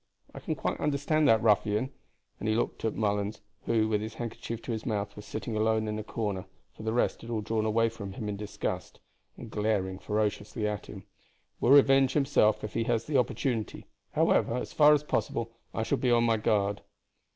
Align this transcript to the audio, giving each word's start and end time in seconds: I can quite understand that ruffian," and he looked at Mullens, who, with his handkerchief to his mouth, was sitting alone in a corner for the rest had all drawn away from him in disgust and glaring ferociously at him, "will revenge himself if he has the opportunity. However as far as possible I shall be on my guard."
I 0.33 0.39
can 0.39 0.55
quite 0.55 0.79
understand 0.79 1.27
that 1.27 1.43
ruffian," 1.43 1.91
and 2.39 2.49
he 2.49 2.55
looked 2.55 2.83
at 2.83 2.95
Mullens, 2.95 3.41
who, 3.67 3.87
with 3.87 4.01
his 4.01 4.15
handkerchief 4.15 4.59
to 4.63 4.71
his 4.71 4.83
mouth, 4.83 5.15
was 5.15 5.25
sitting 5.27 5.55
alone 5.55 5.87
in 5.87 5.99
a 5.99 6.03
corner 6.03 6.45
for 6.75 6.81
the 6.81 6.91
rest 6.91 7.21
had 7.21 7.29
all 7.29 7.41
drawn 7.41 7.65
away 7.65 7.87
from 7.87 8.13
him 8.13 8.27
in 8.27 8.35
disgust 8.35 8.99
and 9.37 9.51
glaring 9.51 9.99
ferociously 9.99 10.67
at 10.67 10.87
him, 10.87 11.03
"will 11.59 11.69
revenge 11.69 12.13
himself 12.13 12.63
if 12.63 12.73
he 12.73 12.85
has 12.85 13.05
the 13.05 13.19
opportunity. 13.19 13.85
However 14.13 14.55
as 14.55 14.73
far 14.73 14.95
as 14.95 15.03
possible 15.03 15.51
I 15.71 15.83
shall 15.83 15.99
be 15.99 16.09
on 16.09 16.23
my 16.23 16.37
guard." 16.37 16.81